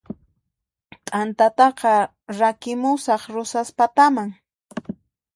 T'antataqa 1.05 1.95
rakimusaq 2.39 3.23
Rosaspataman 3.33 4.29